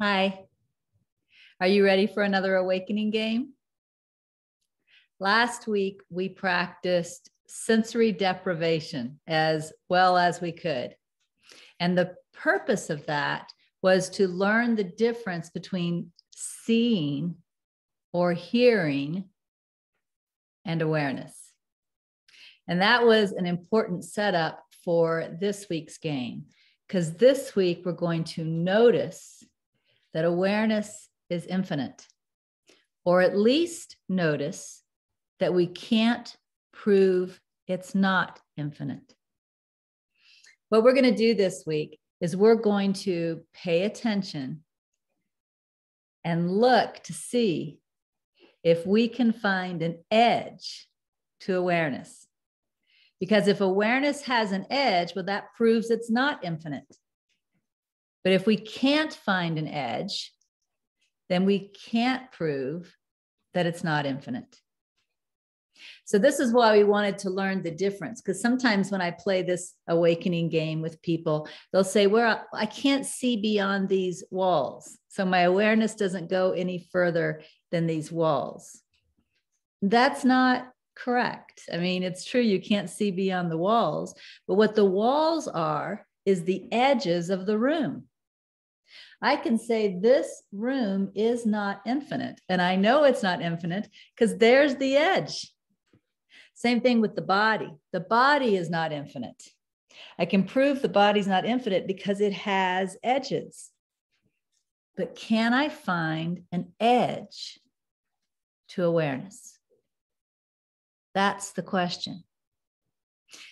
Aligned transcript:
Hi. 0.00 0.44
Are 1.60 1.66
you 1.66 1.84
ready 1.84 2.06
for 2.06 2.22
another 2.22 2.54
awakening 2.54 3.10
game? 3.10 3.54
Last 5.18 5.66
week, 5.66 6.02
we 6.08 6.28
practiced 6.28 7.30
sensory 7.48 8.12
deprivation 8.12 9.18
as 9.26 9.72
well 9.88 10.16
as 10.16 10.40
we 10.40 10.52
could. 10.52 10.94
And 11.80 11.98
the 11.98 12.14
purpose 12.32 12.90
of 12.90 13.06
that 13.06 13.50
was 13.82 14.08
to 14.10 14.28
learn 14.28 14.76
the 14.76 14.84
difference 14.84 15.50
between 15.50 16.12
seeing 16.30 17.34
or 18.12 18.32
hearing 18.34 19.24
and 20.64 20.80
awareness. 20.80 21.34
And 22.68 22.82
that 22.82 23.04
was 23.04 23.32
an 23.32 23.46
important 23.46 24.04
setup 24.04 24.62
for 24.84 25.36
this 25.40 25.66
week's 25.68 25.98
game 25.98 26.44
because 26.86 27.14
this 27.14 27.56
week 27.56 27.82
we're 27.84 27.90
going 27.90 28.22
to 28.22 28.44
notice 28.44 29.37
that 30.18 30.24
awareness 30.24 31.08
is 31.30 31.46
infinite, 31.46 32.04
or 33.04 33.20
at 33.20 33.38
least 33.38 33.94
notice 34.08 34.82
that 35.38 35.54
we 35.54 35.64
can't 35.64 36.36
prove 36.72 37.40
it's 37.68 37.94
not 37.94 38.40
infinite. 38.56 39.14
What 40.70 40.82
we're 40.82 40.94
going 40.94 41.04
to 41.04 41.14
do 41.14 41.36
this 41.36 41.62
week 41.68 42.00
is 42.20 42.36
we're 42.36 42.56
going 42.56 42.94
to 42.94 43.42
pay 43.54 43.84
attention 43.84 44.64
and 46.24 46.50
look 46.50 47.00
to 47.04 47.12
see 47.12 47.78
if 48.64 48.84
we 48.84 49.06
can 49.06 49.32
find 49.32 49.82
an 49.82 50.02
edge 50.10 50.88
to 51.42 51.54
awareness. 51.54 52.26
Because 53.20 53.46
if 53.46 53.60
awareness 53.60 54.22
has 54.22 54.50
an 54.50 54.66
edge, 54.68 55.14
well, 55.14 55.26
that 55.26 55.54
proves 55.56 55.92
it's 55.92 56.10
not 56.10 56.44
infinite. 56.44 56.96
But 58.28 58.34
if 58.34 58.46
we 58.46 58.58
can't 58.58 59.14
find 59.14 59.56
an 59.56 59.68
edge, 59.68 60.34
then 61.30 61.46
we 61.46 61.70
can't 61.90 62.30
prove 62.30 62.94
that 63.54 63.64
it's 63.64 63.82
not 63.82 64.04
infinite. 64.04 64.54
So, 66.04 66.18
this 66.18 66.38
is 66.38 66.52
why 66.52 66.76
we 66.76 66.84
wanted 66.84 67.16
to 67.20 67.30
learn 67.30 67.62
the 67.62 67.70
difference. 67.70 68.20
Because 68.20 68.42
sometimes 68.42 68.90
when 68.90 69.00
I 69.00 69.12
play 69.12 69.40
this 69.40 69.72
awakening 69.88 70.50
game 70.50 70.82
with 70.82 71.00
people, 71.00 71.48
they'll 71.72 71.84
say, 71.84 72.06
Well, 72.06 72.44
I 72.52 72.66
can't 72.66 73.06
see 73.06 73.38
beyond 73.38 73.88
these 73.88 74.22
walls. 74.30 74.98
So, 75.08 75.24
my 75.24 75.40
awareness 75.44 75.94
doesn't 75.94 76.28
go 76.28 76.52
any 76.52 76.86
further 76.92 77.40
than 77.70 77.86
these 77.86 78.12
walls. 78.12 78.82
That's 79.80 80.22
not 80.22 80.68
correct. 80.94 81.62
I 81.72 81.78
mean, 81.78 82.02
it's 82.02 82.26
true, 82.26 82.42
you 82.42 82.60
can't 82.60 82.90
see 82.90 83.10
beyond 83.10 83.50
the 83.50 83.56
walls, 83.56 84.14
but 84.46 84.56
what 84.56 84.74
the 84.74 84.84
walls 84.84 85.48
are 85.48 86.06
is 86.26 86.44
the 86.44 86.70
edges 86.70 87.30
of 87.30 87.46
the 87.46 87.56
room. 87.56 88.04
I 89.20 89.36
can 89.36 89.58
say 89.58 89.98
this 90.00 90.42
room 90.52 91.10
is 91.14 91.46
not 91.46 91.80
infinite. 91.86 92.40
And 92.48 92.62
I 92.62 92.76
know 92.76 93.04
it's 93.04 93.22
not 93.22 93.42
infinite 93.42 93.88
because 94.14 94.36
there's 94.38 94.76
the 94.76 94.96
edge. 94.96 95.52
Same 96.54 96.80
thing 96.80 97.00
with 97.00 97.14
the 97.14 97.22
body. 97.22 97.70
The 97.92 98.00
body 98.00 98.56
is 98.56 98.70
not 98.70 98.92
infinite. 98.92 99.42
I 100.18 100.24
can 100.24 100.44
prove 100.44 100.82
the 100.82 100.88
body's 100.88 101.26
not 101.26 101.44
infinite 101.44 101.86
because 101.86 102.20
it 102.20 102.32
has 102.32 102.96
edges. 103.02 103.70
But 104.96 105.14
can 105.14 105.54
I 105.54 105.68
find 105.68 106.42
an 106.50 106.72
edge 106.80 107.60
to 108.70 108.84
awareness? 108.84 109.58
That's 111.14 111.52
the 111.52 111.62
question. 111.62 112.24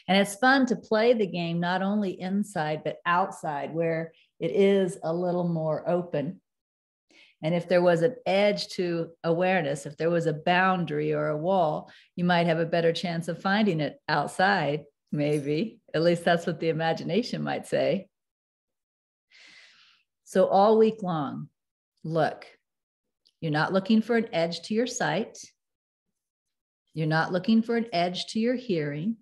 And 0.09 0.19
it's 0.19 0.37
fun 0.37 0.67
to 0.67 0.77
play 0.77 1.13
the 1.13 1.27
game 1.27 1.61
not 1.61 1.83
only 1.83 2.21
inside, 2.21 2.83
but 2.85 2.97
outside, 3.05 3.75
where 3.75 4.13
it 4.41 4.51
is 4.51 4.99
a 5.03 5.13
little 5.13 5.49
more 5.49 5.89
open. 5.89 6.41
And 7.43 7.55
if 7.55 7.69
there 7.69 7.83
was 7.83 8.03
an 8.03 8.17
edge 8.25 8.69
to 8.69 9.11
awareness, 9.23 9.87
if 9.87 9.97
there 9.97 10.11
was 10.11 10.27
a 10.27 10.33
boundary 10.33 11.13
or 11.13 11.29
a 11.29 11.37
wall, 11.37 11.91
you 12.17 12.25
might 12.25 12.47
have 12.47 12.59
a 12.59 12.67
better 12.67 12.93
chance 12.93 13.29
of 13.29 13.43
finding 13.43 13.81
it 13.81 14.01
outside, 14.09 14.85
maybe. 15.13 15.81
At 15.95 16.03
least 16.03 16.25
that's 16.25 16.47
what 16.47 16.61
the 16.61 16.71
imagination 16.71 17.43
might 17.43 17.67
say. 17.67 18.09
So, 20.25 20.47
all 20.47 20.79
week 20.79 21.03
long, 21.03 21.49
look, 22.05 22.47
you're 23.41 23.53
not 23.53 23.73
looking 23.73 24.01
for 24.01 24.17
an 24.17 24.29
edge 24.33 24.63
to 24.63 24.75
your 24.75 24.87
sight. 24.87 25.39
You're 26.95 27.07
not 27.07 27.33
looking 27.33 27.63
for 27.63 27.77
an 27.77 27.87
edge 27.93 28.27
to 28.29 28.41
your 28.41 28.57
hearing. 28.57 29.17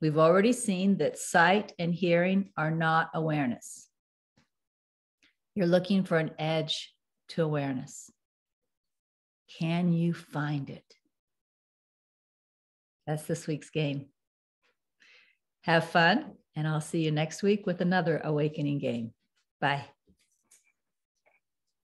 We've 0.00 0.18
already 0.18 0.54
seen 0.54 0.96
that 0.96 1.18
sight 1.18 1.72
and 1.78 1.94
hearing 1.94 2.50
are 2.56 2.70
not 2.70 3.10
awareness. 3.12 3.89
You're 5.54 5.66
looking 5.66 6.04
for 6.04 6.18
an 6.18 6.30
edge 6.38 6.92
to 7.30 7.42
awareness. 7.42 8.10
Can 9.58 9.92
you 9.92 10.14
find 10.14 10.70
it? 10.70 10.84
That's 13.06 13.24
this 13.24 13.46
week's 13.46 13.70
game. 13.70 14.06
Have 15.62 15.90
fun, 15.90 16.32
and 16.54 16.66
I'll 16.66 16.80
see 16.80 17.02
you 17.04 17.10
next 17.10 17.42
week 17.42 17.66
with 17.66 17.80
another 17.80 18.20
awakening 18.22 18.78
game. 18.78 19.12
Bye. 19.60 19.84